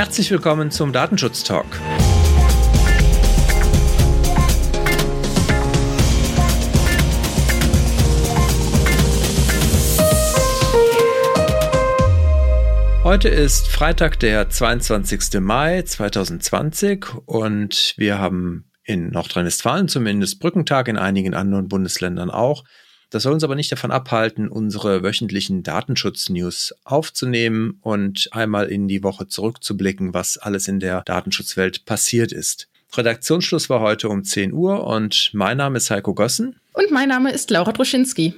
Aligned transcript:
Herzlich 0.00 0.30
willkommen 0.30 0.70
zum 0.70 0.94
Datenschutz 0.94 1.44
Talk. 1.44 1.66
Heute 13.04 13.28
ist 13.28 13.68
Freitag, 13.68 14.18
der 14.20 14.48
22. 14.48 15.38
Mai 15.40 15.82
2020 15.82 17.04
und 17.26 17.92
wir 17.98 18.18
haben 18.18 18.70
in 18.82 19.10
Nordrhein-Westfalen 19.10 19.88
zumindest 19.88 20.40
Brückentag, 20.40 20.88
in 20.88 20.96
einigen 20.96 21.34
anderen 21.34 21.68
Bundesländern 21.68 22.30
auch. 22.30 22.64
Das 23.10 23.24
soll 23.24 23.32
uns 23.32 23.44
aber 23.44 23.56
nicht 23.56 23.72
davon 23.72 23.90
abhalten, 23.90 24.48
unsere 24.48 25.02
wöchentlichen 25.02 25.64
Datenschutz-News 25.64 26.74
aufzunehmen 26.84 27.78
und 27.82 28.28
einmal 28.30 28.68
in 28.68 28.86
die 28.86 29.02
Woche 29.02 29.26
zurückzublicken, 29.26 30.14
was 30.14 30.38
alles 30.38 30.68
in 30.68 30.78
der 30.78 31.02
Datenschutzwelt 31.02 31.84
passiert 31.84 32.30
ist. 32.30 32.68
Redaktionsschluss 32.96 33.68
war 33.68 33.80
heute 33.80 34.08
um 34.08 34.24
10 34.24 34.52
Uhr 34.52 34.86
und 34.86 35.30
mein 35.32 35.56
Name 35.56 35.78
ist 35.78 35.90
Heiko 35.90 36.14
Gossen. 36.14 36.60
Und 36.72 36.90
mein 36.90 37.08
Name 37.08 37.32
ist 37.32 37.50
Laura 37.50 37.72
Droschinski. 37.72 38.34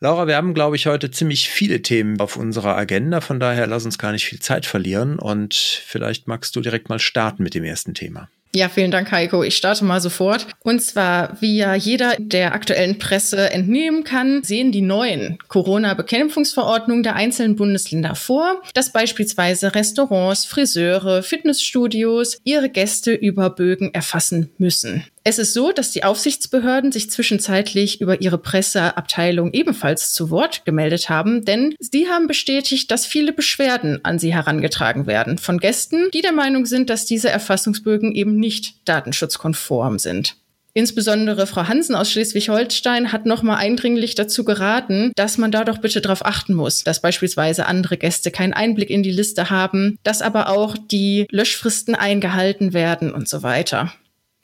Laura, 0.00 0.26
wir 0.26 0.36
haben, 0.36 0.54
glaube 0.54 0.76
ich, 0.76 0.86
heute 0.86 1.10
ziemlich 1.10 1.48
viele 1.48 1.80
Themen 1.80 2.20
auf 2.20 2.36
unserer 2.36 2.76
Agenda. 2.76 3.20
Von 3.20 3.40
daher 3.40 3.66
lass 3.66 3.84
uns 3.84 3.96
gar 3.96 4.12
nicht 4.12 4.26
viel 4.26 4.40
Zeit 4.40 4.66
verlieren 4.66 5.18
und 5.18 5.54
vielleicht 5.54 6.28
magst 6.28 6.54
du 6.54 6.60
direkt 6.60 6.88
mal 6.88 6.98
starten 6.98 7.42
mit 7.42 7.54
dem 7.54 7.64
ersten 7.64 7.94
Thema. 7.94 8.28
Ja, 8.56 8.70
vielen 8.70 8.90
Dank, 8.90 9.12
Heiko. 9.12 9.42
Ich 9.42 9.54
starte 9.54 9.84
mal 9.84 10.00
sofort. 10.00 10.46
Und 10.60 10.80
zwar, 10.80 11.36
wie 11.42 11.58
ja 11.58 11.74
jeder 11.74 12.16
der 12.18 12.54
aktuellen 12.54 12.98
Presse 12.98 13.50
entnehmen 13.50 14.02
kann, 14.02 14.42
sehen 14.44 14.72
die 14.72 14.80
neuen 14.80 15.36
Corona-Bekämpfungsverordnungen 15.48 17.02
der 17.02 17.16
einzelnen 17.16 17.56
Bundesländer 17.56 18.14
vor, 18.14 18.62
dass 18.72 18.92
beispielsweise 18.92 19.74
Restaurants, 19.74 20.46
Friseure, 20.46 21.22
Fitnessstudios 21.22 22.38
ihre 22.44 22.70
Gäste 22.70 23.12
über 23.12 23.50
Bögen 23.50 23.92
erfassen 23.92 24.48
müssen. 24.56 25.04
Es 25.28 25.40
ist 25.40 25.54
so, 25.54 25.72
dass 25.72 25.90
die 25.90 26.04
Aufsichtsbehörden 26.04 26.92
sich 26.92 27.10
zwischenzeitlich 27.10 28.00
über 28.00 28.20
ihre 28.20 28.38
Presseabteilung 28.38 29.52
ebenfalls 29.52 30.14
zu 30.14 30.30
Wort 30.30 30.64
gemeldet 30.64 31.08
haben, 31.08 31.44
denn 31.44 31.74
sie 31.80 32.06
haben 32.06 32.28
bestätigt, 32.28 32.92
dass 32.92 33.06
viele 33.06 33.32
Beschwerden 33.32 33.98
an 34.04 34.20
sie 34.20 34.32
herangetragen 34.32 35.08
werden 35.08 35.38
von 35.38 35.58
Gästen, 35.58 36.10
die 36.14 36.20
der 36.20 36.30
Meinung 36.30 36.64
sind, 36.64 36.90
dass 36.90 37.06
diese 37.06 37.28
Erfassungsbögen 37.28 38.14
eben 38.14 38.38
nicht 38.38 38.76
datenschutzkonform 38.84 39.98
sind. 39.98 40.36
Insbesondere 40.74 41.48
Frau 41.48 41.66
Hansen 41.66 41.96
aus 41.96 42.12
Schleswig-Holstein 42.12 43.10
hat 43.10 43.26
nochmal 43.26 43.56
eindringlich 43.56 44.14
dazu 44.14 44.44
geraten, 44.44 45.10
dass 45.16 45.38
man 45.38 45.50
da 45.50 45.64
doch 45.64 45.78
bitte 45.78 46.00
darauf 46.00 46.24
achten 46.24 46.54
muss, 46.54 46.84
dass 46.84 47.02
beispielsweise 47.02 47.66
andere 47.66 47.96
Gäste 47.96 48.30
keinen 48.30 48.52
Einblick 48.52 48.90
in 48.90 49.02
die 49.02 49.10
Liste 49.10 49.50
haben, 49.50 49.98
dass 50.04 50.22
aber 50.22 50.50
auch 50.50 50.76
die 50.78 51.26
Löschfristen 51.32 51.96
eingehalten 51.96 52.72
werden 52.72 53.12
und 53.12 53.28
so 53.28 53.42
weiter. 53.42 53.92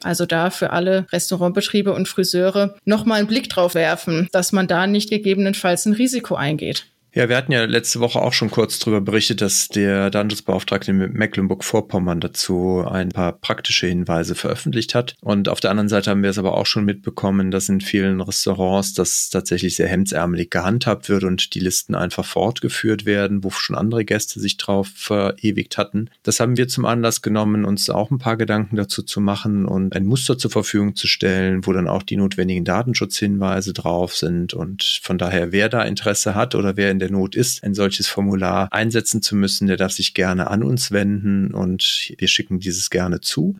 Also 0.05 0.27
da 0.27 0.50
für 0.50 0.70
alle 0.70 1.06
Restaurantbetriebe 1.11 1.92
und 1.92 2.08
Friseure 2.08 2.77
nochmal 2.84 3.19
einen 3.19 3.28
Blick 3.28 3.48
drauf 3.48 3.75
werfen, 3.75 4.28
dass 4.33 4.53
man 4.53 4.67
da 4.67 4.86
nicht 4.86 5.11
gegebenenfalls 5.11 5.86
ein 5.86 5.92
Risiko 5.92 6.34
eingeht. 6.34 6.86
Ja, 7.14 7.28
wir 7.28 7.36
hatten 7.36 7.52
ja 7.52 7.66
letzte 7.66 8.00
Woche 8.00 8.22
auch 8.22 8.32
schon 8.32 8.50
kurz 8.50 8.78
darüber 8.78 9.02
berichtet, 9.02 9.42
dass 9.42 9.68
der 9.68 10.08
Datenschutzbeauftragte 10.08 10.92
in 10.92 11.12
Mecklenburg-Vorpommern 11.12 12.20
dazu 12.20 12.86
ein 12.91 13.10
paar 13.10 13.32
praktische 13.32 13.86
Hinweise 13.86 14.34
veröffentlicht 14.34 14.94
hat. 14.94 15.14
Und 15.20 15.50
auf 15.50 15.60
der 15.60 15.72
anderen 15.72 15.90
Seite 15.90 16.10
haben 16.10 16.22
wir 16.22 16.30
es 16.30 16.38
aber 16.38 16.56
auch 16.56 16.64
schon 16.64 16.86
mitbekommen, 16.86 17.50
dass 17.50 17.68
in 17.68 17.83
vielen 17.83 18.22
Restaurants 18.22 18.94
das 18.94 19.28
tatsächlich 19.28 19.77
sehr 19.77 19.88
hemdsärmelig 19.88 20.48
gehandhabt 20.48 21.10
wird 21.10 21.24
und 21.24 21.52
die 21.52 21.60
Listen 21.60 21.94
einfach 21.94 22.24
fortgeführt 22.24 23.05
werden, 23.05 23.44
wo 23.44 23.50
schon 23.50 23.77
andere 23.77 24.06
Gäste 24.06 24.40
sich 24.40 24.56
drauf 24.56 24.88
verewigt 24.94 25.77
hatten. 25.77 26.08
Das 26.22 26.40
haben 26.40 26.56
wir 26.56 26.67
zum 26.67 26.86
Anlass 26.86 27.20
genommen, 27.20 27.67
uns 27.67 27.90
auch 27.90 28.11
ein 28.11 28.18
paar 28.18 28.39
Gedanken 28.39 28.77
dazu 28.77 29.02
zu 29.02 29.20
machen 29.20 29.67
und 29.67 29.94
ein 29.94 30.06
Muster 30.06 30.39
zur 30.39 30.50
Verfügung 30.50 30.96
zu 30.96 31.06
stellen, 31.06 31.67
wo 31.67 31.74
dann 31.74 31.89
auch 31.89 32.05
die 32.05 32.17
notwendigen 32.17 32.64
Datenschutzhinweise 32.64 33.74
drauf 33.74 34.17
sind. 34.17 34.55
Und 34.55 35.00
von 35.02 35.18
daher, 35.18 35.52
wer 35.52 35.68
da 35.68 35.83
Interesse 35.83 36.34
hat 36.34 36.55
oder 36.55 36.79
wer 36.79 36.90
in 36.90 37.02
der 37.02 37.11
Not 37.11 37.35
ist, 37.35 37.64
ein 37.64 37.74
solches 37.74 38.07
Formular 38.07 38.68
einsetzen 38.73 39.23
zu 39.23 39.35
müssen, 39.35 39.67
der 39.67 39.77
darf 39.77 39.92
sich 39.92 40.14
gerne 40.14 40.48
an 40.48 40.63
uns 40.63 40.92
wenden 40.92 41.52
und 41.52 42.14
wir 42.17 42.29
schicken 42.29 42.61
dieses 42.61 42.90
gerne 42.90 43.20
zu. 43.20 43.58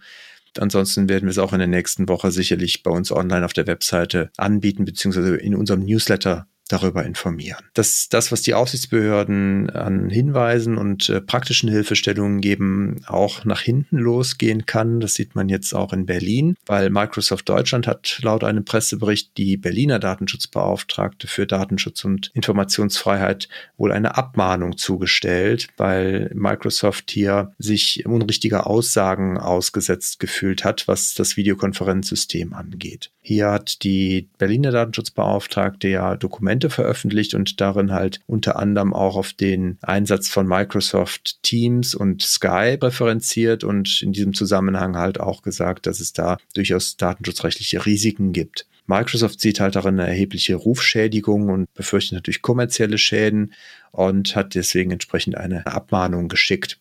Ansonsten 0.59 1.09
werden 1.09 1.25
wir 1.25 1.31
es 1.31 1.39
auch 1.39 1.53
in 1.53 1.59
der 1.59 1.69
nächsten 1.69 2.09
Woche 2.09 2.31
sicherlich 2.31 2.83
bei 2.83 2.91
uns 2.91 3.11
online 3.11 3.45
auf 3.45 3.53
der 3.53 3.67
Webseite 3.67 4.31
anbieten, 4.37 4.85
beziehungsweise 4.85 5.37
in 5.37 5.55
unserem 5.55 5.85
Newsletter 5.85 6.47
darüber 6.73 7.05
informieren. 7.05 7.65
Dass 7.75 8.09
das, 8.09 8.33
was 8.33 8.43
die 8.43 8.55
Aufsichtsbehörden 8.55 9.71
an 9.71 10.09
Hinweisen 10.09 10.79
und 10.79 11.09
äh, 11.09 11.21
praktischen 11.21 11.69
Hilfestellungen 11.69 12.41
geben, 12.41 13.03
auch 13.07 13.45
nach 13.45 13.61
hinten 13.61 13.99
losgehen 13.99 14.67
kann. 14.67 15.01
Das 15.01 15.15
sieht 15.15 15.35
man 15.35 15.49
jetzt 15.49 15.75
auch 15.75 15.93
in 15.93 16.07
Berlin, 16.07 16.57
weil 16.67 16.91
Microsoft 16.91 17.49
Deutschland 17.49 17.87
hat 17.87 18.21
laut 18.23 18.45
einem 18.45 18.65
Pressebericht 18.65 19.37
die 19.37 19.57
Berliner 19.57 19.99
Datenschutzbeauftragte 19.99 21.27
für 21.27 21.47
Datenschutz 21.47 22.05
und 22.05 22.31
Informationsfreiheit 22.35 23.49
wohl 23.77 23.93
eine 23.93 24.17
Abmahnung 24.17 24.77
zugestellt, 24.77 25.69
weil 25.77 26.31
Microsoft 26.35 27.11
hier 27.11 27.53
sich 27.59 28.07
unrichtiger 28.07 28.67
Aussagen 28.67 29.39
ausgesetzt 29.39 30.19
gefühlt 30.21 30.65
hat, 30.65 30.89
was 30.89 31.15
das 31.15 31.37
Videokonferenzsystem 31.37 32.53
angeht. 32.55 33.11
Hier 33.21 33.51
hat 33.51 33.85
die 33.85 34.29
Berliner 34.39 34.73
Datenschutzbeauftragte 34.73 35.89
ja 35.89 36.17
Dokumente 36.17 36.62
Dokumente 36.63 36.71
veröffentlicht 36.71 37.35
und 37.35 37.61
darin 37.61 37.93
halt 37.93 38.21
unter 38.27 38.59
anderem 38.59 38.95
auch 38.95 39.17
auf 39.17 39.33
den 39.33 39.79
Einsatz 39.83 40.29
von 40.29 40.47
Microsoft 40.47 41.43
Teams 41.43 41.95
und 41.95 42.23
Skype 42.23 42.79
referenziert 42.83 43.65
und 43.65 44.03
in 44.03 44.13
diesem 44.13 44.35
Zusammenhang 44.35 44.97
halt 44.97 45.19
auch 45.19 45.43
gesagt, 45.43 45.87
dass 45.87 46.01
es 46.01 46.13
da 46.13 46.39
durchaus 46.55 46.97
datenschutzrechtliche 46.97 47.85
Risiken 47.85 48.33
gibt. 48.33 48.67
Microsoft 48.87 49.41
sieht 49.41 49.61
halt 49.61 49.77
darin 49.77 49.99
eine 49.99 50.09
erhebliche 50.09 50.57
Rufschädigung 50.57 51.49
und 51.49 51.73
befürchtet 51.75 52.15
natürlich 52.15 52.43
kommerzielle 52.43 52.99
Schäden 52.99 53.53
und 53.93 54.35
hat 54.35 54.55
deswegen 54.55 54.91
entsprechend 54.91 55.37
eine 55.37 55.67
Abmahnung 55.67 56.29
geschickt 56.29 56.79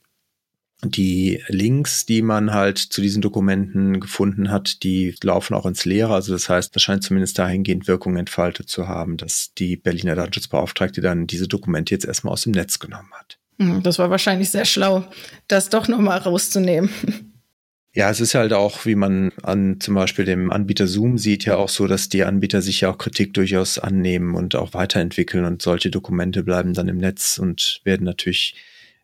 die 0.83 1.43
Links, 1.47 2.05
die 2.05 2.21
man 2.21 2.53
halt 2.53 2.77
zu 2.77 3.01
diesen 3.01 3.21
Dokumenten 3.21 3.99
gefunden 3.99 4.49
hat, 4.49 4.83
die 4.83 5.15
laufen 5.21 5.53
auch 5.53 5.65
ins 5.65 5.85
Leere. 5.85 6.13
Also 6.13 6.33
das 6.33 6.49
heißt, 6.49 6.75
das 6.75 6.81
scheint 6.81 7.03
zumindest 7.03 7.37
dahingehend 7.37 7.87
Wirkung 7.87 8.17
entfaltet 8.17 8.69
zu 8.69 8.87
haben, 8.87 9.17
dass 9.17 9.53
die 9.53 9.75
Berliner 9.75 10.15
Datenschutzbeauftragte 10.15 11.01
dann 11.01 11.27
diese 11.27 11.47
Dokumente 11.47 11.93
jetzt 11.93 12.05
erstmal 12.05 12.33
aus 12.33 12.43
dem 12.43 12.53
Netz 12.53 12.79
genommen 12.79 13.11
hat. 13.13 13.37
Hm, 13.59 13.83
das 13.83 13.99
war 13.99 14.09
wahrscheinlich 14.09 14.49
sehr 14.49 14.65
schlau, 14.65 15.05
das 15.47 15.69
doch 15.69 15.87
nochmal 15.87 16.17
rauszunehmen. 16.17 16.89
Ja, 17.93 18.09
es 18.09 18.21
ist 18.21 18.35
halt 18.35 18.53
auch, 18.53 18.85
wie 18.85 18.95
man 18.95 19.33
an 19.43 19.81
zum 19.81 19.95
Beispiel 19.95 20.23
dem 20.23 20.49
Anbieter 20.49 20.87
Zoom 20.87 21.17
sieht, 21.17 21.43
ja 21.43 21.57
auch 21.57 21.67
so, 21.67 21.87
dass 21.87 22.07
die 22.07 22.23
Anbieter 22.23 22.61
sich 22.61 22.81
ja 22.81 22.89
auch 22.89 22.97
Kritik 22.97 23.33
durchaus 23.33 23.79
annehmen 23.79 24.35
und 24.35 24.55
auch 24.55 24.73
weiterentwickeln 24.73 25.43
und 25.43 25.61
solche 25.61 25.91
Dokumente 25.91 26.43
bleiben 26.43 26.73
dann 26.73 26.87
im 26.87 26.97
Netz 26.97 27.37
und 27.37 27.81
werden 27.83 28.05
natürlich 28.05 28.55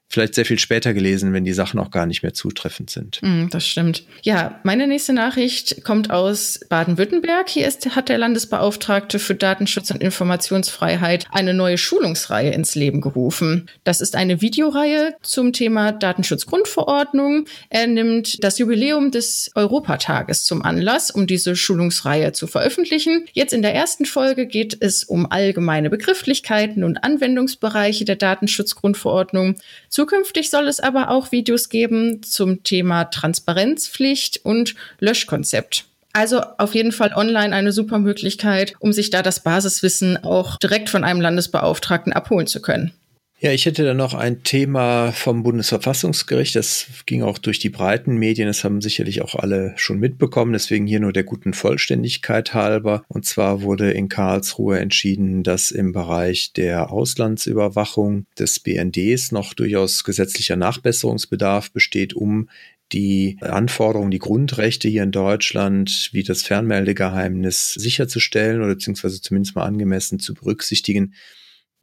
vielleicht 0.10 0.36
sehr 0.36 0.46
viel 0.46 0.58
später 0.58 0.94
gelesen, 0.94 1.34
wenn 1.34 1.44
die 1.44 1.54
Sachen 1.54 1.80
auch 1.80 1.92
gar 1.92 2.06
nicht 2.06 2.24
mehr 2.24 2.34
zutreffend 2.34 2.90
sind. 2.90 3.20
Mm, 3.22 3.48
das 3.50 3.68
stimmt. 3.68 4.04
Ja, 4.24 4.60
meine 4.64 4.88
nächste 4.88 5.12
Nachricht 5.14 5.84
kommt 5.84 6.12
aus 6.12 6.62
Baden-Württemberg. 6.70 7.50
Hier 7.50 7.68
ist, 7.68 7.96
hat 7.96 8.08
der 8.08 8.18
Landesbeauftragte 8.18 9.20
für 9.20 9.36
Datenschutz 9.36 9.92
und 9.92 10.02
Informationsfreiheit 10.02 11.28
eine 11.32 11.54
neue 11.54 11.78
Schulungsreihe 11.78 12.52
ins 12.52 12.76
Leben 12.76 13.02
gerufen. 13.02 13.70
Das 13.84 14.00
ist 14.00 14.16
eine 14.16 14.42
Videoreihe 14.42 15.16
zum 15.24 15.52
Thema 15.52 15.92
Datenschutzgrundverordnung. 15.92 17.46
Er 17.70 17.88
nimmt 17.88 18.44
das 18.44 18.60
Jubiläum 18.60 19.12
des 19.12 19.52
Europatages 19.56 20.46
zum 20.46 20.62
Anlass, 20.62 21.12
um 21.12 21.28
diese 21.28 21.58
Schulungsreihe 21.58 22.32
zu 22.32 22.48
veröffentlichen. 22.48 23.26
Jetzt 23.34 23.54
in 23.54 23.62
der 23.62 23.76
ersten 23.76 24.06
Folge 24.06 24.48
geht 24.48 24.78
es 24.80 25.04
um 25.04 25.30
allgemeine 25.30 25.90
Begrifflichkeiten 25.90 26.86
und 26.86 27.04
Anwendungsbereiche 27.04 28.06
der 28.06 28.16
Datenschutzgrundverordnung 28.16 29.56
Zukünftig 29.98 30.52
soll 30.52 30.68
es 30.68 30.80
aber 30.80 31.10
auch 31.10 31.32
Videos 31.32 31.70
geben 31.70 32.22
zum 32.22 32.62
Thema 32.62 33.06
Transparenzpflicht 33.06 34.46
und 34.46 34.76
Löschkonzept. 35.00 35.86
Also 36.14 36.40
auf 36.60 36.76
jeden 36.76 36.92
Fall 36.92 37.14
online 37.16 37.56
eine 37.56 37.72
super 37.72 37.98
Möglichkeit, 37.98 38.76
um 38.78 38.94
sich 38.94 39.10
da 39.10 39.24
das 39.24 39.40
Basiswissen 39.40 40.24
auch 40.24 40.58
direkt 40.58 40.92
von 40.92 41.04
einem 41.04 41.20
Landesbeauftragten 41.20 42.14
abholen 42.14 42.46
zu 42.46 42.62
können. 42.62 42.94
Ja, 43.40 43.52
ich 43.52 43.68
hätte 43.68 43.84
da 43.84 43.94
noch 43.94 44.16
ein 44.16 44.42
Thema 44.42 45.12
vom 45.12 45.44
Bundesverfassungsgericht. 45.44 46.56
Das 46.56 46.88
ging 47.06 47.22
auch 47.22 47.38
durch 47.38 47.60
die 47.60 47.70
breiten 47.70 48.18
Medien. 48.18 48.48
Das 48.48 48.64
haben 48.64 48.82
sicherlich 48.82 49.22
auch 49.22 49.36
alle 49.36 49.74
schon 49.76 50.00
mitbekommen. 50.00 50.54
Deswegen 50.54 50.88
hier 50.88 51.00
nur 51.00 51.14
der 51.14 51.24
guten 51.24 51.54
Vollständigkeit 51.54 52.56
halber. 52.56 53.04
Und 53.08 53.28
zwar 53.28 53.62
wurde 53.62 53.92
in 53.92 54.10
Karlsruhe 54.10 54.80
entschieden, 54.80 55.44
dass 55.44 55.70
im 55.70 55.92
Bereich 55.92 56.54
der 56.54 56.92
Auslandsüberwachung 56.92 58.26
des 58.40 58.60
BNDs 58.60 59.32
noch 59.32 59.54
durchaus 59.54 60.04
gesetzlicher 60.04 60.56
Nachbesserungsbedarf 60.56 61.72
besteht, 61.72 62.16
um 62.16 62.50
die 62.92 63.38
Anforderungen, 63.42 64.10
die 64.10 64.18
Grundrechte 64.18 64.88
hier 64.88 65.04
in 65.04 65.12
Deutschland, 65.12 66.10
wie 66.12 66.24
das 66.24 66.42
Fernmeldegeheimnis 66.42 67.74
sicherzustellen 67.74 68.62
oder 68.64 68.74
beziehungsweise 68.74 69.22
zumindest 69.22 69.56
mal 69.56 69.66
angemessen 69.66 70.20
zu 70.20 70.34
berücksichtigen 70.34 71.14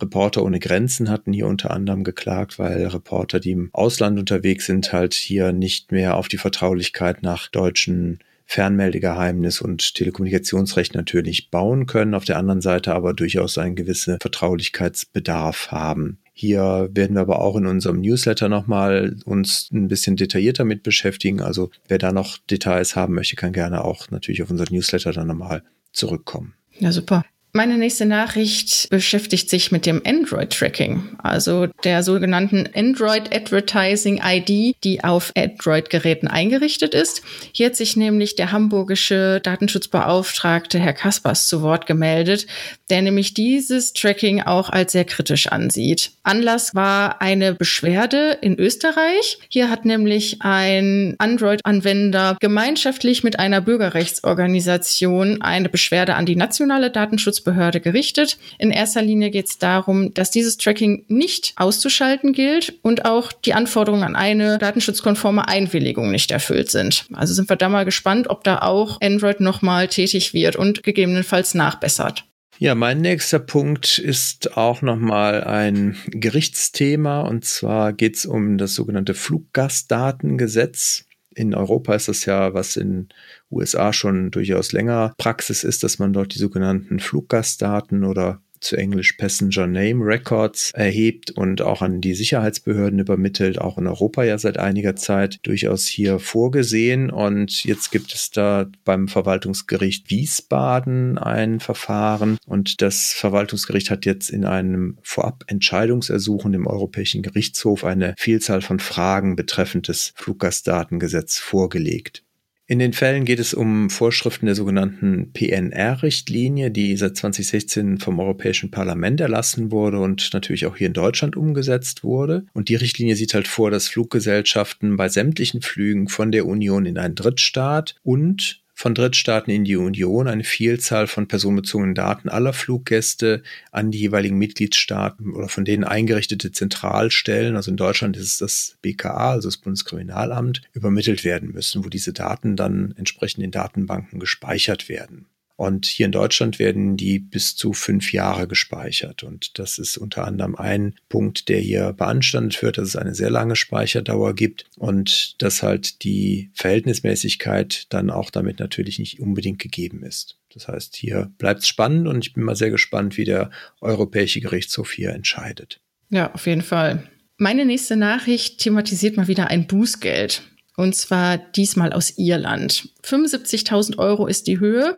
Reporter 0.05 0.45
ohne 0.45 0.61
Grenzen 0.61 1.11
hatten 1.11 1.33
hier 1.33 1.47
unter 1.47 1.71
anderem 1.71 2.05
geklagt, 2.05 2.59
weil 2.59 2.87
Reporter, 2.87 3.41
die 3.41 3.53
im 3.53 3.71
Ausland 3.73 4.19
unterwegs 4.19 4.67
sind, 4.67 4.93
halt 4.93 5.15
hier 5.15 5.53
nicht 5.53 5.93
mehr 5.93 6.17
auf 6.17 6.29
die 6.29 6.39
Vertraulichkeit 6.39 7.23
nach 7.23 7.49
deutschen 7.49 8.19
Fernmeldegeheimnis 8.47 9.63
und 9.63 9.95
Telekommunikationsrecht 9.95 10.95
natürlich 10.95 11.51
bauen 11.51 11.87
können, 11.87 12.15
auf 12.15 12.27
der 12.27 12.37
anderen 12.37 12.61
Seite 12.61 12.95
aber 12.95 13.15
durchaus 13.15 13.57
einen 13.57 13.75
gewissen 13.75 14.19
Vertraulichkeitsbedarf 14.21 15.71
haben. 15.71 16.19
Hier 16.35 16.91
werden 16.93 17.17
wir 17.17 17.23
aber 17.23 17.41
auch 17.41 17.57
in 17.57 17.67
unserem 17.67 18.01
Newsletter 18.01 18.49
nochmal 18.49 19.17
uns 19.25 19.71
ein 19.73 19.89
bisschen 19.89 20.17
detaillierter 20.17 20.65
mit 20.65 20.83
beschäftigen. 20.83 21.41
Also 21.41 21.71
wer 21.89 21.99
da 21.99 22.13
noch 22.13 22.39
Details 22.39 22.97
haben 22.97 23.15
möchte, 23.15 23.37
kann 23.37 23.53
gerne 23.53 23.85
auch 23.85 24.11
natürlich 24.11 24.43
auf 24.43 24.51
unser 24.51 24.67
Newsletter 24.71 25.13
dann 25.13 25.29
nochmal 25.29 25.63
zurückkommen. 25.93 26.55
Ja, 26.79 26.93
super. 26.93 27.25
Meine 27.57 27.79
nächste 27.79 28.05
Nachricht 28.05 28.89
beschäftigt 28.91 29.49
sich 29.49 29.71
mit 29.71 29.87
dem 29.87 30.03
Android-Tracking, 30.05 31.11
also 31.23 31.69
der 31.85 32.03
sogenannten 32.03 32.69
Android 32.75 33.33
Advertising 33.33 34.21
ID, 34.21 34.75
die 34.83 35.05
auf 35.05 35.31
Android-Geräten 35.37 36.27
eingerichtet 36.27 36.95
ist. 36.95 37.23
Hier 37.53 37.67
hat 37.67 37.77
sich 37.77 37.97
nämlich 37.97 38.35
der 38.35 38.51
hamburgische 38.51 39.39
Datenschutzbeauftragte 39.41 40.81
Herr 40.81 40.95
Kaspers 40.95 41.47
zu 41.47 41.63
Wort 41.63 41.87
gemeldet, 41.87 42.49
der 42.91 43.03
nämlich 43.03 43.35
dieses 43.35 43.93
Tracking 43.93 44.43
auch 44.43 44.69
als 44.69 44.91
sehr 44.91 45.05
kritisch 45.05 45.47
ansieht. 45.47 46.11
Anlass 46.25 46.75
war 46.75 47.23
eine 47.23 47.55
Beschwerde 47.55 48.37
in 48.41 48.59
Österreich. 48.59 49.39
Hier 49.49 49.71
hat 49.71 49.85
nämlich 49.85 50.39
ein 50.43 51.15
Android-Anwender 51.19 52.37
gemeinschaftlich 52.41 53.23
mit 53.23 53.39
einer 53.39 53.61
Bürgerrechtsorganisation 53.61 55.41
eine 55.41 55.69
Beschwerde 55.69 56.17
an 56.17 56.27
die 56.27 56.35
nationale 56.35 56.91
Datenschutz 56.91 57.44
Datenschutzbehörde 57.45 57.81
gerichtet. 57.81 58.39
In 58.59 58.71
erster 58.71 59.03
Linie 59.03 59.31
geht 59.31 59.47
es 59.47 59.59
darum, 59.59 60.13
dass 60.15 60.31
dieses 60.31 60.57
Tracking 60.57 61.05
nicht 61.09 61.53
auszuschalten 61.57 62.33
gilt 62.33 62.75
und 62.83 63.05
auch 63.05 63.33
die 63.33 63.55
Anforderungen 63.55 64.03
an 64.03 64.17
eine 64.17 64.59
datenschutzkonforme 64.59 65.47
Einwilligung 65.47 66.11
nicht 66.11 66.31
erfüllt 66.31 66.71
sind. 66.71 67.07
Also 67.13 67.35
sind 67.35 67.49
wir 67.49 67.57
da 67.57 67.69
mal 67.69 67.85
gespannt, 67.85 68.29
ob 68.29 68.45
da 68.45 68.63
auch 68.63 69.01
Android 69.01 69.41
nochmal 69.41 69.89
tätig 69.89 70.35
wird 70.35 70.57
und 70.57 70.83
gegebenenfalls 70.83 71.55
nachbessert. 71.55 72.25
Ja, 72.59 72.77
mein 72.77 73.01
nächster 73.01 73.41
Punkt 73.41 73.99
ist 73.99 74.57
auch 74.57 74.81
nochmal 74.81 75.43
ein 75.43 75.97
Gerichtsthema 76.07 77.23
und 77.23 77.45
zwar 77.45 77.93
geht 77.93 78.17
es 78.17 78.27
um 78.27 78.59
das 78.59 78.75
sogenannte 78.75 79.15
Fluggastdatengesetz. 79.15 81.05
In 81.35 81.55
Europa 81.55 81.95
ist 81.95 82.09
das 82.09 82.25
ja, 82.25 82.55
was 82.55 82.77
in 82.77 83.09
USA 83.51 83.93
schon 83.93 84.31
durchaus 84.31 84.73
länger 84.73 85.15
Praxis 85.19 85.65
ist, 85.65 85.83
dass 85.83 85.99
man 85.99 86.13
dort 86.13 86.35
die 86.35 86.39
sogenannten 86.39 87.01
Fluggastdaten 87.01 88.05
oder 88.05 88.41
zu 88.65 88.77
Englisch 88.77 89.13
Passenger 89.13 89.67
Name 89.67 90.05
Records 90.05 90.71
erhebt 90.73 91.31
und 91.31 91.63
auch 91.63 91.83
an 91.83 92.01
die 92.01 92.15
Sicherheitsbehörden 92.15 92.99
übermittelt, 92.99 93.61
auch 93.61 93.79
in 93.79 93.87
Europa 93.87 94.25
ja 94.25 94.39
seit 94.39 94.59
einiger 94.59 94.97
Zeit 94.97 95.39
durchaus 95.43 95.87
hier 95.87 96.19
vorgesehen. 96.19 97.11
Und 97.11 97.65
jetzt 97.65 97.93
gibt 97.93 98.13
es 98.15 98.31
da 98.31 98.67
beim 98.85 99.09
Verwaltungsgericht 99.09 100.11
Wiesbaden 100.11 101.19
ein 101.19 101.61
Verfahren 101.61 102.39
und 102.47 102.83
das 102.83 103.13
Verwaltungsgericht 103.13 103.91
hat 103.91 104.07
jetzt 104.07 104.31
in 104.31 104.45
einem 104.45 104.99
Vorabentscheidungsersuchen 105.03 106.53
dem 106.53 106.67
Europäischen 106.67 107.23
Gerichtshof 107.23 107.85
eine 107.85 108.15
Vielzahl 108.19 108.63
von 108.63 108.81
Fragen 108.81 109.37
betreffend 109.37 109.89
des 109.89 110.13
Fluggastdatengesetz 110.17 111.39
vorgelegt. 111.39 112.24
In 112.67 112.79
den 112.79 112.95
Fällen 112.95 113.27
geht 113.27 113.41
es 113.41 113.53
um 113.53 113.91
Vorschriften 113.91 114.47
der 114.47 114.55
sogenannten 114.55 115.33
PNR-Richtlinie, 115.35 116.71
die 116.71 116.97
seit 116.97 117.15
2016 117.15 117.99
vom 117.99 118.19
Europäischen 118.19 118.71
Parlament 118.71 119.21
erlassen 119.21 119.71
wurde 119.71 119.99
und 119.99 120.33
natürlich 120.33 120.65
auch 120.65 120.77
hier 120.77 120.87
in 120.87 120.95
Deutschland 120.95 121.37
umgesetzt 121.37 122.05
wurde. 122.05 122.47
Und 122.55 122.71
die 122.71 122.77
Richtlinie 122.77 123.17
sieht 123.17 123.35
halt 123.35 123.49
vor, 123.49 123.71
dass 123.71 123.89
Fluggesellschaften 123.89 124.97
bei 124.97 125.11
sämtlichen 125.11 125.61
Flügen 125.61 126.09
von 126.09 126.33
der 126.33 126.47
Union 126.47 126.87
in 126.87 126.97
einen 126.97 127.15
Drittstaat 127.15 127.97
und 128.03 128.64
von 128.85 128.95
Drittstaaten 128.95 129.51
in 129.51 129.65
die 129.65 129.77
Union 129.77 130.29
eine 130.29 130.45
Vielzahl 130.45 131.07
von 131.07 131.27
personenbezogenen 131.27 131.95
Daten 131.95 132.29
aller 132.29 132.53
Fluggäste 132.53 133.43
an 133.73 133.91
die 133.91 133.99
jeweiligen 133.99 134.37
Mitgliedstaaten 134.37 135.33
oder 135.33 135.49
von 135.49 135.65
denen 135.65 135.85
eingerichtete 135.85 136.53
Zentralstellen, 136.53 137.57
also 137.57 137.71
in 137.71 137.79
Deutschland 137.79 138.15
ist 138.19 138.27
es 138.27 138.37
das 138.37 138.77
BKA, 138.83 139.31
also 139.31 139.49
das 139.49 139.57
Bundeskriminalamt, 139.57 140.61
übermittelt 140.75 141.25
werden 141.25 141.53
müssen, 141.53 141.83
wo 141.83 141.89
diese 141.89 142.13
Daten 142.13 142.57
dann 142.57 142.93
entsprechend 142.99 143.43
in 143.43 143.53
Datenbanken 143.53 144.21
gespeichert 144.21 144.91
werden. 144.91 145.29
Und 145.57 145.87
hier 145.87 146.07
in 146.07 146.13
Deutschland 146.13 146.59
werden 146.59 146.97
die 146.97 147.21
bis 147.21 147.55
zu 147.55 147.73
fünf 147.73 148.13
Jahre 148.13 148.49
gespeichert. 148.49 149.23
Und 149.23 149.59
das 149.59 149.79
ist 149.79 149.97
unter 149.97 150.25
anderem 150.25 150.57
ein 150.57 150.97
Punkt, 151.09 151.49
der 151.49 151.61
hier 151.61 151.93
beanstandet 151.93 152.61
wird, 152.61 152.79
dass 152.79 152.89
es 152.89 152.97
eine 152.97 153.15
sehr 153.15 153.31
lange 153.31 153.55
Speicherdauer 153.55 154.35
gibt 154.35 154.67
und 154.77 155.41
dass 155.41 155.63
halt 155.63 156.03
die 156.03 156.51
Verhältnismäßigkeit 156.55 157.87
dann 157.91 158.11
auch 158.11 158.31
damit 158.31 158.59
natürlich 158.59 158.99
nicht 158.99 159.21
unbedingt 159.21 159.61
gegeben 159.61 160.03
ist. 160.03 160.39
Das 160.53 160.67
heißt, 160.69 160.97
hier 160.97 161.33
bleibt 161.39 161.61
es 161.61 161.69
spannend 161.69 162.09
und 162.09 162.27
ich 162.27 162.33
bin 162.33 162.43
mal 162.43 162.57
sehr 162.57 162.71
gespannt, 162.71 163.17
wie 163.17 163.25
der 163.25 163.51
Europäische 163.81 164.41
Gerichtshof 164.41 164.93
hier 164.93 165.11
entscheidet. 165.11 165.81
Ja, 166.11 166.33
auf 166.33 166.47
jeden 166.47 166.63
Fall. 166.63 167.09
Meine 167.37 167.65
nächste 167.65 167.97
Nachricht 167.97 168.59
thematisiert 168.59 169.17
mal 169.17 169.29
wieder 169.29 169.49
ein 169.49 169.67
Bußgeld. 169.67 170.43
Und 170.77 170.97
zwar 170.97 171.39
diesmal 171.39 171.93
aus 171.93 172.19
Irland. 172.19 172.89
75.000 173.05 173.99
Euro 173.99 174.27
ist 174.27 174.49
die 174.49 174.59
Höhe 174.59 174.97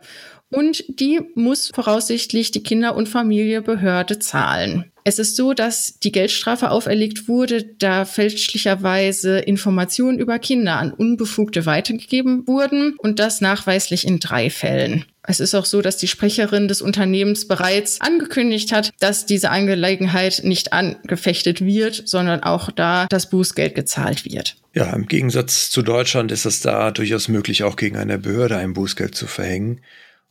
und 0.49 0.83
die 0.99 1.19
muss 1.35 1.71
voraussichtlich 1.73 2.51
die 2.51 2.63
Kinder- 2.63 2.95
und 2.95 3.09
Familiebehörde 3.09 4.19
zahlen. 4.19 4.91
Es 5.03 5.19
ist 5.19 5.37
so, 5.37 5.53
dass 5.53 5.99
die 5.99 6.11
Geldstrafe 6.11 6.69
auferlegt 6.69 7.29
wurde, 7.29 7.63
da 7.63 8.03
fälschlicherweise 8.03 9.39
Informationen 9.39 10.19
über 10.19 10.37
Kinder 10.37 10.75
an 10.75 10.91
Unbefugte 10.91 11.65
weitergegeben 11.65 12.45
wurden 12.45 12.95
und 12.97 13.19
das 13.19 13.39
nachweislich 13.39 14.05
in 14.05 14.19
drei 14.19 14.49
Fällen. 14.49 15.05
Es 15.29 15.39
ist 15.39 15.55
auch 15.55 15.63
so, 15.63 15.81
dass 15.81 15.95
die 15.95 16.09
Sprecherin 16.09 16.67
des 16.67 16.81
Unternehmens 16.81 17.47
bereits 17.47 18.01
angekündigt 18.01 18.73
hat, 18.73 18.91
dass 18.99 19.25
diese 19.25 19.49
Angelegenheit 19.49 20.41
nicht 20.43 20.73
angefechtet 20.73 21.65
wird, 21.65 22.03
sondern 22.05 22.43
auch 22.43 22.69
da 22.71 23.07
das 23.09 23.29
Bußgeld 23.29 23.75
gezahlt 23.75 24.25
wird. 24.25 24.57
Ja, 24.73 24.93
im 24.93 25.07
Gegensatz 25.07 25.69
zu 25.69 25.83
Deutschland 25.83 26.33
ist 26.33 26.45
es 26.45 26.59
da 26.59 26.91
durchaus 26.91 27.29
möglich, 27.29 27.63
auch 27.63 27.77
gegen 27.77 27.95
eine 27.95 28.17
Behörde 28.17 28.57
ein 28.57 28.73
Bußgeld 28.73 29.15
zu 29.15 29.27
verhängen. 29.27 29.79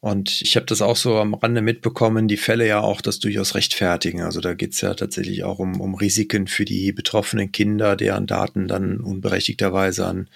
Und 0.01 0.43
ich 0.43 0.57
habe 0.57 0.67
das 0.67 0.83
auch 0.83 0.97
so 0.97 1.17
am 1.17 1.35
Rande 1.35 1.63
mitbekommen, 1.63 2.29
die 2.29 2.37
Fälle 2.37 2.67
ja 2.67 2.81
auch 2.81 3.01
das 3.01 3.19
durchaus 3.19 3.55
rechtfertigen. 3.55 4.23
Also 4.23 4.41
da 4.41 4.55
geht 4.55 4.73
es 4.75 4.81
ja 4.81 4.95
tatsächlich 4.95 5.43
auch 5.43 5.59
um, 5.59 5.81
um 5.81 5.95
Risiken 5.95 6.47
für 6.47 6.65
die 6.65 6.93
betroffenen 6.93 7.51
Kinder, 7.51 7.97
deren 7.97 8.27
Daten 8.27 8.69
dann 8.69 9.01
unberechtigterweise 9.01 10.07
an 10.07 10.29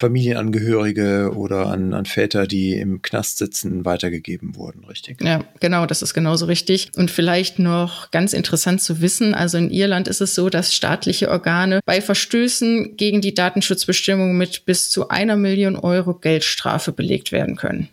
Familienangehörige 0.00 1.32
oder 1.34 1.66
an, 1.66 1.92
an 1.92 2.06
Väter, 2.06 2.46
die 2.46 2.74
im 2.74 3.02
Knast 3.02 3.38
sitzen, 3.38 3.84
weitergegeben 3.84 4.54
wurden, 4.54 4.84
richtig? 4.84 5.20
Ja, 5.22 5.44
genau, 5.60 5.86
das 5.86 6.02
ist 6.02 6.14
genauso 6.14 6.46
richtig. 6.46 6.90
Und 6.96 7.10
vielleicht 7.10 7.58
noch 7.58 8.10
ganz 8.10 8.32
interessant 8.32 8.80
zu 8.80 9.00
wissen, 9.00 9.34
also 9.34 9.58
in 9.58 9.70
Irland 9.70 10.06
ist 10.06 10.20
es 10.20 10.34
so, 10.34 10.50
dass 10.50 10.74
staatliche 10.74 11.30
Organe 11.30 11.80
bei 11.84 12.00
Verstößen 12.00 12.96
gegen 12.96 13.20
die 13.20 13.34
Datenschutzbestimmungen 13.34 14.38
mit 14.38 14.64
bis 14.66 14.90
zu 14.90 15.08
einer 15.08 15.36
Million 15.36 15.76
Euro 15.76 16.14
Geldstrafe 16.14 16.92
belegt 16.92 17.32
werden 17.32 17.56
können. 17.56 17.88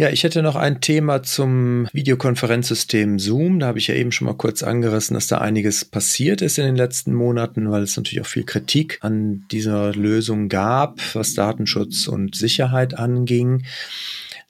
Ja, 0.00 0.10
ich 0.10 0.22
hätte 0.22 0.42
noch 0.42 0.54
ein 0.54 0.80
Thema 0.80 1.24
zum 1.24 1.88
Videokonferenzsystem 1.92 3.18
Zoom. 3.18 3.58
Da 3.58 3.66
habe 3.66 3.80
ich 3.80 3.88
ja 3.88 3.96
eben 3.96 4.12
schon 4.12 4.26
mal 4.26 4.36
kurz 4.36 4.62
angerissen, 4.62 5.14
dass 5.14 5.26
da 5.26 5.38
einiges 5.38 5.84
passiert 5.84 6.40
ist 6.40 6.56
in 6.56 6.66
den 6.66 6.76
letzten 6.76 7.12
Monaten, 7.12 7.68
weil 7.68 7.82
es 7.82 7.96
natürlich 7.96 8.20
auch 8.20 8.30
viel 8.30 8.44
Kritik 8.44 8.98
an 9.00 9.44
dieser 9.50 9.92
Lösung 9.92 10.48
gab, 10.48 11.00
was 11.16 11.34
Datenschutz 11.34 12.06
und 12.06 12.36
Sicherheit 12.36 12.96
anging. 12.96 13.64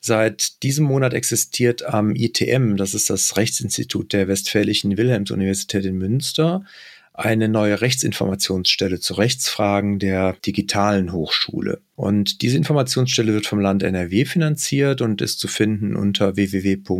Seit 0.01 0.63
diesem 0.63 0.85
Monat 0.85 1.15
existiert 1.15 1.83
am 1.83 2.15
ITM, 2.15 2.77
das 2.77 2.93
ist 2.93 3.09
das 3.09 3.39
Rechtsinstitut 3.39 4.13
der 4.13 4.29
Westfälischen 4.29 4.99
Wilhelms-Universität 4.99 5.87
in 5.87 5.97
Münster, 5.97 6.63
eine 7.19 7.49
neue 7.49 7.81
Rechtsinformationsstelle 7.81 9.01
zu 9.01 9.15
Rechtsfragen 9.15 9.99
der 9.99 10.35
digitalen 10.47 11.13
Hochschule. 11.13 11.81
Und 11.97 12.43
diese 12.43 12.57
Informationsstelle 12.57 13.33
wird 13.33 13.47
vom 13.47 13.59
Land 13.59 13.83
NRW 13.83 14.25
finanziert 14.25 15.01
und 15.01 15.21
ist 15.21 15.41
zu 15.41 15.49
finden 15.49 15.97
unter 15.97 16.37
www.itm.nrw. 16.37 16.95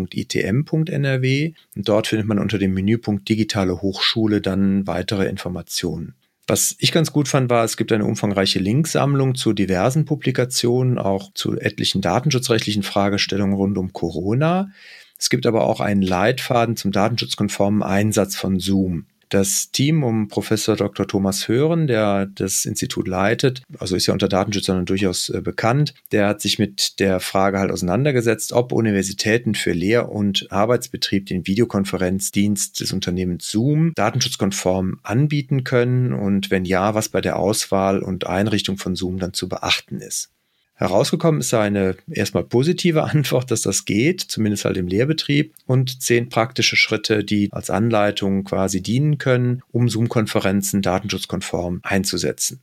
Und 1.77 1.89
dort 1.89 2.09
findet 2.09 2.27
man 2.27 2.41
unter 2.41 2.59
dem 2.59 2.75
Menüpunkt 2.75 3.29
Digitale 3.29 3.81
Hochschule 3.81 4.41
dann 4.41 4.89
weitere 4.89 5.29
Informationen. 5.29 6.15
Was 6.49 6.75
ich 6.81 6.91
ganz 6.91 7.13
gut 7.13 7.29
fand, 7.29 7.49
war, 7.49 7.63
es 7.63 7.77
gibt 7.77 7.93
eine 7.93 8.05
umfangreiche 8.05 8.59
Linksammlung 8.59 9.37
zu 9.37 9.53
diversen 9.53 10.05
Publikationen, 10.05 10.99
auch 10.99 11.33
zu 11.35 11.57
etlichen 11.57 12.01
datenschutzrechtlichen 12.01 12.83
Fragestellungen 12.83 13.55
rund 13.55 13.79
um 13.79 13.93
Corona. 13.93 14.71
Es 15.17 15.31
gibt 15.31 15.47
aber 15.47 15.65
auch 15.65 15.81
einen 15.81 16.03
Leitfaden 16.03 16.75
zum 16.75 16.91
datenschutzkonformen 16.91 17.85
Einsatz 17.85 18.35
von 18.35 18.59
Zoom. 18.59 19.07
Das 19.29 19.71
Team 19.71 20.05
um 20.05 20.29
Professor 20.29 20.77
Dr. 20.77 21.07
Thomas 21.07 21.49
Hören, 21.49 21.87
der 21.87 22.27
das 22.27 22.65
Institut 22.65 23.07
leitet, 23.07 23.63
also 23.79 23.95
ist 23.95 24.07
ja 24.07 24.13
unter 24.13 24.29
Datenschützern 24.29 24.87
durchaus 24.87 25.29
äh, 25.29 25.43
bekannt, 25.43 25.95
der 26.13 26.29
hat 26.29 26.41
sich 26.41 26.59
mit 26.59 26.99
der 26.99 27.21
Frage 27.21 27.59
halt 27.59 27.71
auseinandergesetzt, 27.71 28.53
ob 28.53 28.73
Universitäten 28.73 29.55
für 29.55 29.73
Lehr- 29.73 30.11
und 30.11 30.51
Arbeitsbetrieb 30.51 31.27
den 31.27 31.47
Videokonferenzdienst 31.47 32.81
des 32.81 32.93
Unternehmens 32.93 33.51
Zoom 33.51 33.93
datenschutzkonform 33.95 35.01
anbieten 35.03 35.65
können 35.65 36.13
und 36.13 36.51
wenn 36.51 36.65
ja, 36.65 36.95
was 36.95 37.09
bei 37.09 37.21
der 37.21 37.39
Auswahl 37.39 38.03
und 38.03 38.27
Einrichtung 38.27 38.79
von 38.79 38.97
Zoom 38.97 39.19
dann 39.19 39.35
zu 39.35 39.49
beachten 39.49 40.01
ist. 40.01 40.31
Herausgekommen 40.79 41.41
ist 41.41 41.53
eine 41.55 41.97
erstmal 42.09 42.45
positive 42.45 43.03
Antwort, 43.11 43.51
dass 43.51 43.63
das 43.63 43.85
geht, 43.85 44.21
zumindest 44.21 44.65
halt 44.65 44.77
im 44.77 44.87
Lehrbetrieb 44.87 45.53
und 45.67 46.01
zehn 46.01 46.29
praktische 46.29 46.77
Schritte, 46.77 47.25
die 47.25 47.49
als 47.53 47.69
Anleitung 47.69 48.45
quasi 48.45 48.81
dienen 48.81 49.19
können, 49.19 49.63
um 49.73 49.89
Zoom-Konferenzen 49.89 50.81
datenschutzkonform 50.81 51.81
einzusetzen. 51.83 52.61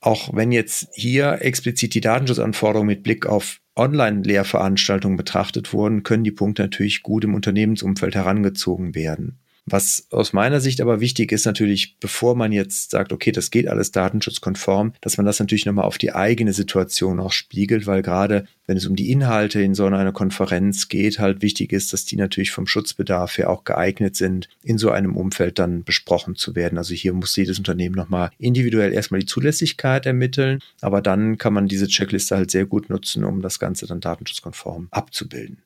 Auch 0.00 0.34
wenn 0.34 0.52
jetzt 0.52 0.88
hier 0.92 1.38
explizit 1.40 1.94
die 1.94 2.02
Datenschutzanforderungen 2.02 2.88
mit 2.88 3.02
Blick 3.02 3.24
auf 3.24 3.60
Online-Lehrveranstaltungen 3.74 5.16
betrachtet 5.16 5.72
wurden, 5.72 6.02
können 6.02 6.24
die 6.24 6.32
Punkte 6.32 6.62
natürlich 6.62 7.02
gut 7.02 7.24
im 7.24 7.34
Unternehmensumfeld 7.34 8.14
herangezogen 8.14 8.94
werden. 8.94 9.38
Was 9.68 10.06
aus 10.10 10.32
meiner 10.32 10.60
Sicht 10.60 10.80
aber 10.80 11.00
wichtig 11.00 11.32
ist 11.32 11.44
natürlich, 11.44 11.96
bevor 11.98 12.36
man 12.36 12.52
jetzt 12.52 12.92
sagt, 12.92 13.12
okay, 13.12 13.32
das 13.32 13.50
geht 13.50 13.66
alles 13.66 13.90
datenschutzkonform, 13.90 14.92
dass 15.00 15.16
man 15.16 15.26
das 15.26 15.40
natürlich 15.40 15.66
nochmal 15.66 15.86
auf 15.86 15.98
die 15.98 16.14
eigene 16.14 16.52
Situation 16.52 17.18
auch 17.18 17.32
spiegelt, 17.32 17.84
weil 17.86 18.02
gerade 18.02 18.46
wenn 18.66 18.76
es 18.76 18.86
um 18.86 18.94
die 18.94 19.10
Inhalte 19.10 19.60
in 19.60 19.74
so 19.74 19.86
einer 19.86 20.12
Konferenz 20.12 20.88
geht, 20.88 21.18
halt 21.18 21.42
wichtig 21.42 21.72
ist, 21.72 21.92
dass 21.92 22.04
die 22.04 22.16
natürlich 22.16 22.52
vom 22.52 22.68
Schutzbedarf 22.68 23.38
her 23.38 23.50
auch 23.50 23.64
geeignet 23.64 24.14
sind, 24.14 24.48
in 24.62 24.78
so 24.78 24.90
einem 24.90 25.16
Umfeld 25.16 25.58
dann 25.58 25.82
besprochen 25.82 26.36
zu 26.36 26.54
werden. 26.54 26.78
Also 26.78 26.94
hier 26.94 27.12
muss 27.12 27.34
jedes 27.34 27.58
Unternehmen 27.58 27.96
nochmal 27.96 28.30
individuell 28.38 28.92
erstmal 28.92 29.20
die 29.20 29.26
Zulässigkeit 29.26 30.06
ermitteln, 30.06 30.60
aber 30.80 31.02
dann 31.02 31.38
kann 31.38 31.52
man 31.52 31.66
diese 31.66 31.88
Checkliste 31.88 32.36
halt 32.36 32.52
sehr 32.52 32.66
gut 32.66 32.88
nutzen, 32.88 33.24
um 33.24 33.42
das 33.42 33.58
Ganze 33.58 33.86
dann 33.88 34.00
datenschutzkonform 34.00 34.88
abzubilden. 34.92 35.62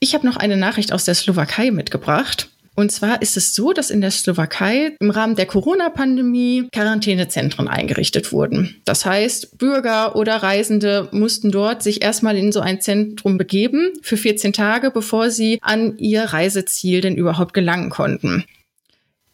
Ich 0.00 0.14
habe 0.14 0.26
noch 0.26 0.36
eine 0.36 0.56
Nachricht 0.56 0.92
aus 0.92 1.04
der 1.04 1.14
Slowakei 1.14 1.70
mitgebracht. 1.70 2.50
Und 2.78 2.92
zwar 2.92 3.20
ist 3.22 3.36
es 3.36 3.56
so, 3.56 3.72
dass 3.72 3.90
in 3.90 4.00
der 4.00 4.12
Slowakei 4.12 4.92
im 5.00 5.10
Rahmen 5.10 5.34
der 5.34 5.46
Corona-Pandemie 5.46 6.68
Quarantänezentren 6.70 7.66
eingerichtet 7.66 8.30
wurden. 8.30 8.76
Das 8.84 9.04
heißt, 9.04 9.58
Bürger 9.58 10.14
oder 10.14 10.36
Reisende 10.36 11.08
mussten 11.10 11.50
dort 11.50 11.82
sich 11.82 12.02
erstmal 12.02 12.36
in 12.36 12.52
so 12.52 12.60
ein 12.60 12.80
Zentrum 12.80 13.36
begeben 13.36 13.94
für 14.00 14.16
14 14.16 14.52
Tage, 14.52 14.92
bevor 14.92 15.32
sie 15.32 15.58
an 15.60 15.98
ihr 15.98 16.22
Reiseziel 16.22 17.00
denn 17.00 17.16
überhaupt 17.16 17.52
gelangen 17.52 17.90
konnten. 17.90 18.44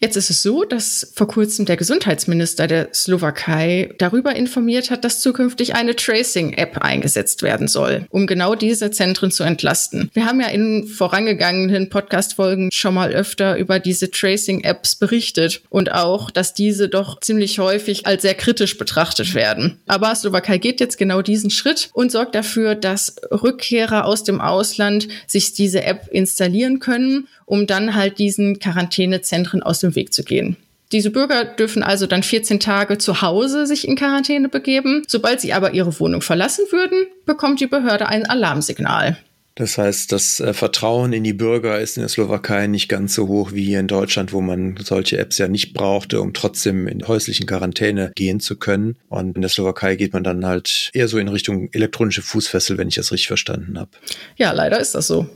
Jetzt 0.05 0.19
ist 0.19 0.29
es 0.29 0.43
so, 0.43 0.65
dass 0.65 1.13
vor 1.15 1.29
kurzem 1.29 1.65
der 1.65 1.79
Gesundheitsminister 1.79 2.67
der 2.67 2.93
Slowakei 2.93 3.95
darüber 3.97 4.37
informiert 4.37 4.91
hat, 4.91 5.03
dass 5.03 5.21
zukünftig 5.21 5.75
eine 5.77 5.97
Tracing-App 5.97 6.77
eingesetzt 6.77 7.43
werden 7.43 7.69
soll, 7.69 8.05
um 8.11 8.27
genau 8.27 8.55
diese 8.55 8.91
Zentren 8.91 9.31
zu 9.31 9.45
entlasten. 9.45 10.11
Wir 10.13 10.27
haben 10.27 10.43
ja 10.43 10.49
in 10.49 10.87
vorangegangenen 10.87 11.89
Podcast-Folgen 11.89 12.69
schon 12.71 12.93
mal 12.93 13.15
öfter 13.15 13.57
über 13.57 13.79
diese 13.79 14.11
Tracing-Apps 14.11 14.97
berichtet 14.97 15.63
und 15.71 15.91
auch, 15.91 16.31
dass 16.31 16.53
diese 16.53 16.91
doch 16.91 17.21
ziemlich 17.21 17.59
häufig 17.59 18.07
als 18.07 18.21
sehr 18.21 18.35
kritisch 18.35 18.77
betrachtet 18.77 19.35
werden. 19.35 19.81
Aber 19.87 20.15
Slowakei 20.15 20.59
geht 20.59 20.81
jetzt 20.81 20.99
genau 20.99 21.23
diesen 21.23 21.49
Schritt 21.49 21.89
und 21.95 22.13
sorgt 22.13 22.35
dafür, 22.35 22.75
dass 22.75 23.17
Rückkehrer 23.31 24.05
aus 24.05 24.23
dem 24.23 24.43
Ausland 24.43 25.09
sich 25.27 25.55
diese 25.55 25.83
App 25.83 26.09
installieren 26.11 26.79
können 26.79 27.27
um 27.47 27.67
dann 27.67 27.95
halt 27.95 28.19
diesen 28.19 28.59
Quarantänezentren 28.59 29.63
aus 29.63 29.81
dem 29.81 29.94
Weg 29.95 30.13
zu 30.13 30.25
gehen. 30.25 30.57
Diese 30.93 31.11
Bürger 31.11 31.45
dürfen 31.45 31.83
also 31.83 32.07
dann 32.07 32.23
14 32.23 32.61
Tage 32.61 32.99
zu 32.99 33.21
Hause 33.23 33.67
sich 33.67 33.89
in 33.89 33.97
Quarantäne 33.97 34.49
begeben. 34.49 35.03
Sobald 35.09 35.41
sie 35.41 35.53
aber 35.53 35.75
ihre 35.75 35.99
Wohnung 35.99 36.21
verlassen 36.21 36.67
würden, 36.71 37.07
bekommt 37.27 37.61
die 37.61 37.67
Behörde 37.67 38.07
ein 38.07 38.27
Alarmsignal. 38.27 39.19
Das 39.57 39.79
heißt, 39.79 40.11
das 40.11 40.41
äh, 40.41 40.53
Vertrauen 40.53 41.13
in 41.13 41.23
die 41.23 41.33
Bürger 41.33 41.79
ist 41.81 41.97
in 41.97 42.01
der 42.01 42.09
Slowakei 42.09 42.67
nicht 42.67 42.89
ganz 42.89 43.15
so 43.15 43.29
hoch 43.29 43.53
wie 43.53 43.65
hier 43.65 43.79
in 43.79 43.87
Deutschland, 43.87 44.33
wo 44.33 44.41
man 44.41 44.77
solche 44.83 45.19
Apps 45.19 45.39
ja 45.39 45.47
nicht 45.47 45.75
brauchte, 45.75 46.21
um 46.21 46.33
trotzdem 46.33 46.89
in 46.89 47.07
häuslichen 47.07 47.47
Quarantäne 47.47 48.11
gehen 48.17 48.41
zu 48.41 48.57
können. 48.57 48.97
Und 49.09 49.37
in 49.37 49.43
der 49.43 49.49
Slowakei 49.49 49.95
geht 49.95 50.13
man 50.13 50.25
dann 50.25 50.45
halt 50.45 50.91
eher 50.93 51.07
so 51.07 51.19
in 51.19 51.29
Richtung 51.29 51.69
elektronische 51.73 52.23
Fußfessel, 52.23 52.79
wenn 52.79 52.89
ich 52.89 52.97
das 52.97 53.13
richtig 53.13 53.29
verstanden 53.29 53.79
habe. 53.79 53.91
Ja, 54.37 54.51
leider 54.51 54.81
ist 54.81 54.97
das 54.97 55.07
so. 55.07 55.29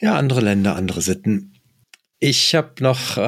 Ja, 0.00 0.16
andere 0.16 0.40
Länder, 0.40 0.74
andere 0.74 1.00
Sitten. 1.00 1.55
Ich 2.18 2.54
habe 2.54 2.70
noch 2.80 3.18
äh, 3.18 3.20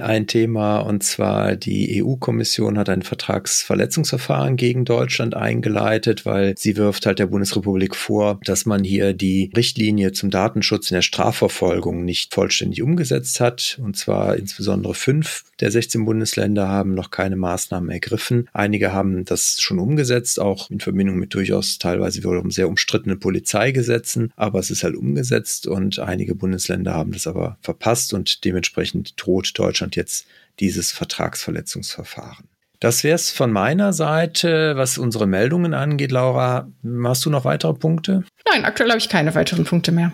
ein 0.00 0.26
Thema 0.26 0.80
und 0.80 1.04
zwar 1.04 1.54
die 1.54 2.02
EU-Kommission 2.02 2.78
hat 2.78 2.88
ein 2.88 3.02
Vertragsverletzungsverfahren 3.02 4.56
gegen 4.56 4.84
Deutschland 4.84 5.36
eingeleitet, 5.36 6.26
weil 6.26 6.56
sie 6.58 6.76
wirft 6.76 7.06
halt 7.06 7.20
der 7.20 7.28
Bundesrepublik 7.28 7.94
vor, 7.94 8.40
dass 8.44 8.66
man 8.66 8.82
hier 8.82 9.12
die 9.12 9.52
Richtlinie 9.56 10.10
zum 10.10 10.30
Datenschutz 10.30 10.90
in 10.90 10.96
der 10.96 11.02
Strafverfolgung 11.02 12.04
nicht 12.04 12.34
vollständig 12.34 12.82
umgesetzt 12.82 13.38
hat. 13.38 13.78
Und 13.80 13.96
zwar 13.96 14.34
insbesondere 14.34 14.94
fünf 14.94 15.44
der 15.60 15.70
16 15.70 16.04
Bundesländer 16.04 16.66
haben 16.68 16.94
noch 16.94 17.12
keine 17.12 17.36
Maßnahmen 17.36 17.88
ergriffen. 17.88 18.48
Einige 18.52 18.92
haben 18.92 19.24
das 19.24 19.60
schon 19.60 19.78
umgesetzt, 19.78 20.40
auch 20.40 20.70
in 20.70 20.80
Verbindung 20.80 21.18
mit 21.18 21.34
durchaus 21.34 21.78
teilweise 21.78 22.18
wiederum 22.18 22.50
sehr 22.50 22.66
umstrittenen 22.66 23.20
Polizeigesetzen, 23.20 24.32
aber 24.34 24.58
es 24.58 24.72
ist 24.72 24.82
halt 24.82 24.96
umgesetzt 24.96 25.68
und 25.68 26.00
einige 26.00 26.34
Bundesländer 26.34 26.94
haben 26.94 27.12
das 27.12 27.28
aber 27.28 27.58
verpasst 27.60 28.12
und 28.12 28.23
und 28.24 28.44
dementsprechend 28.46 29.12
droht 29.22 29.58
Deutschland 29.58 29.96
jetzt 29.96 30.26
dieses 30.58 30.92
Vertragsverletzungsverfahren. 30.92 32.48
Das 32.80 33.04
wäre 33.04 33.16
es 33.16 33.30
von 33.30 33.52
meiner 33.52 33.92
Seite, 33.92 34.76
was 34.76 34.96
unsere 34.96 35.26
Meldungen 35.26 35.74
angeht. 35.74 36.10
Laura, 36.10 36.68
hast 37.04 37.24
du 37.26 37.30
noch 37.30 37.44
weitere 37.44 37.74
Punkte? 37.74 38.24
Nein, 38.50 38.64
aktuell 38.64 38.88
habe 38.88 38.98
ich 38.98 39.10
keine 39.10 39.34
weiteren 39.34 39.64
Punkte 39.64 39.92
mehr. 39.92 40.12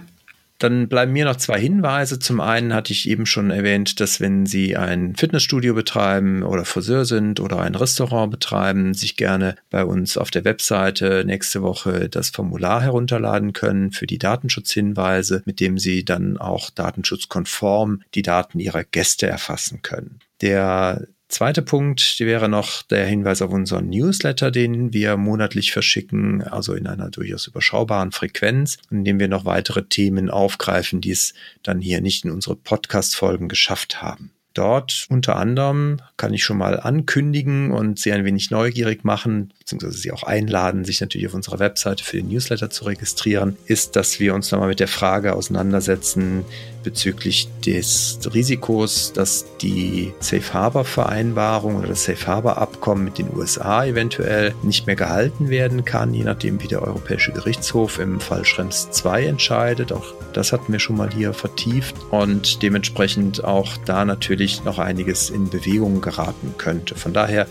Dann 0.61 0.89
bleiben 0.89 1.13
mir 1.13 1.25
noch 1.25 1.37
zwei 1.37 1.59
Hinweise. 1.59 2.19
Zum 2.19 2.39
einen 2.39 2.75
hatte 2.75 2.93
ich 2.93 3.09
eben 3.09 3.25
schon 3.25 3.51
erwähnt, 3.51 3.99
dass 3.99 4.21
wenn 4.21 4.45
Sie 4.45 4.77
ein 4.77 5.17
Fitnessstudio 5.17 5.73
betreiben 5.73 6.43
oder 6.43 6.67
Friseur 6.67 7.07
sind 7.07 7.41
oder 7.41 7.61
ein 7.61 7.75
Restaurant 7.75 8.31
betreiben, 8.31 8.93
sich 8.93 9.17
gerne 9.17 9.57
bei 9.71 9.87
uns 9.87 10.19
auf 10.19 10.31
der 10.31 10.45
Webseite 10.45 11.25
nächste 11.25 11.63
Woche 11.63 12.11
das 12.11 12.29
Formular 12.29 12.83
herunterladen 12.83 13.55
können 13.55 13.91
für 13.91 14.07
die 14.07 14.19
Datenschutzhinweise, 14.19 15.43
mit 15.47 15.61
dem 15.61 15.79
Sie 15.79 16.05
dann 16.05 16.37
auch 16.37 16.69
datenschutzkonform 16.69 18.03
die 18.15 18.23
Daten 18.23 18.61
Ihrer 18.61 18.85
Gäste 18.85 19.27
erfassen 19.27 19.81
können. 19.81 20.19
Der 20.43 21.07
Zweiter 21.31 21.63
Punkt 21.63 22.19
wäre 22.19 22.49
noch 22.49 22.83
der 22.83 23.07
Hinweis 23.07 23.41
auf 23.41 23.53
unseren 23.53 23.89
Newsletter, 23.89 24.51
den 24.51 24.93
wir 24.93 25.17
monatlich 25.17 25.71
verschicken, 25.71 26.43
also 26.43 26.75
in 26.75 26.89
einer 26.89 27.09
durchaus 27.09 27.47
überschaubaren 27.47 28.11
Frequenz, 28.11 28.79
in 28.91 29.05
dem 29.05 29.21
wir 29.21 29.29
noch 29.29 29.45
weitere 29.45 29.85
Themen 29.85 30.29
aufgreifen, 30.29 31.01
die 31.01 31.13
es 31.13 31.33
dann 31.63 31.81
hier 31.81 32.01
nicht 32.01 32.25
in 32.25 32.33
unsere 32.33 32.57
Podcast-Folgen 32.57 33.49
geschafft 33.49 34.03
haben. 34.03 34.33
Dort 34.55 35.07
unter 35.09 35.37
anderem 35.37 35.99
kann 36.17 36.35
ich 36.35 36.43
schon 36.43 36.59
mal 36.59 36.81
ankündigen 36.81 37.71
und 37.71 38.01
Sie 38.01 38.13
ein 38.13 38.25
wenig 38.25 38.51
neugierig 38.51 39.05
machen, 39.05 39.53
beziehungsweise 39.61 39.97
Sie 39.97 40.11
auch 40.11 40.25
einladen, 40.25 40.85
sich 40.85 41.01
natürlich 41.01 41.29
auf 41.29 41.35
unserer 41.35 41.61
Webseite 41.61 42.03
für 42.03 42.17
den 42.17 42.29
Newsletter 42.29 42.69
zu 42.69 42.85
registrieren, 42.85 43.57
ist, 43.67 43.95
dass 43.95 44.19
wir 44.19 44.35
uns 44.35 44.51
nochmal 44.51 44.69
mit 44.69 44.81
der 44.81 44.89
Frage 44.89 45.35
auseinandersetzen, 45.35 46.45
bezüglich 46.83 47.49
des 47.65 48.19
Risikos, 48.33 49.13
dass 49.13 49.45
die 49.59 50.13
Safe 50.21 50.55
Harbor 50.55 50.85
Vereinbarung 50.85 51.77
oder 51.77 51.89
das 51.89 52.05
Safe 52.05 52.27
Harbor 52.27 52.59
Abkommen 52.59 53.05
mit 53.05 53.19
den 53.19 53.35
USA 53.37 53.85
eventuell 53.85 54.55
nicht 54.63 54.87
mehr 54.87 54.97
gehalten 54.97 55.49
werden 55.49 55.85
kann, 55.85 56.15
je 56.15 56.25
nachdem 56.25 56.63
wie 56.63 56.69
der 56.69 56.83
Europäische 56.83 57.33
Gerichtshof 57.33 57.99
im 57.99 58.21
Fall 58.21 58.45
Schrems 58.45 58.91
2 58.91 59.25
entscheidet. 59.25 59.93
Auch 59.93 60.15
das 60.33 60.53
hatten 60.53 60.73
wir 60.73 60.81
schon 60.81 60.97
mal 60.97 61.11
hier 61.11 61.33
vertieft 61.33 61.95
und 62.11 62.63
dementsprechend 62.63 63.45
auch 63.45 63.77
da 63.85 64.05
natürlich 64.05 64.65
noch 64.65 64.79
einiges 64.79 65.31
in 65.31 65.51
Bewegung 65.51 66.01
geraten 66.01 66.55
könnte. 66.59 66.95
Von 66.95 67.13
daher 67.13 67.47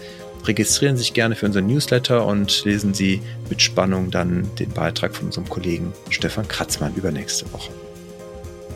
registrieren 0.45 0.97
Sie 0.97 1.03
sich 1.03 1.13
gerne 1.13 1.35
für 1.35 1.45
unseren 1.45 1.67
Newsletter 1.67 2.25
und 2.25 2.63
lesen 2.65 2.93
Sie 2.93 3.21
mit 3.49 3.61
Spannung 3.61 4.11
dann 4.11 4.49
den 4.57 4.69
Beitrag 4.69 5.15
von 5.15 5.27
unserem 5.27 5.49
Kollegen 5.49 5.93
Stefan 6.09 6.47
Kratzmann 6.47 6.95
übernächste 6.95 7.51
Woche. 7.53 7.71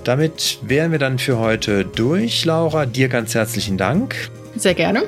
Damit 0.03 0.60
wären 0.62 0.91
wir 0.91 1.00
dann 1.00 1.19
für 1.19 1.38
heute 1.38 1.86
durch. 1.86 2.43
Laura, 2.45 2.86
dir 2.86 3.07
ganz 3.07 3.36
herzlichen 3.36 3.77
Dank. 3.77 4.29
Sehr 4.55 4.74
gerne. 4.74 5.03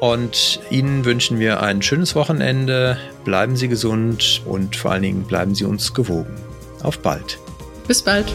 Und 0.00 0.60
Ihnen 0.70 1.04
wünschen 1.04 1.38
wir 1.38 1.62
ein 1.62 1.82
schönes 1.82 2.14
Wochenende. 2.14 2.96
Bleiben 3.24 3.56
Sie 3.56 3.68
gesund 3.68 4.42
und 4.46 4.76
vor 4.76 4.92
allen 4.92 5.02
Dingen 5.02 5.22
bleiben 5.24 5.54
Sie 5.54 5.64
uns 5.64 5.92
gewogen. 5.92 6.34
Auf 6.82 6.98
bald. 7.00 7.38
Bis 7.86 8.02
bald. 8.02 8.32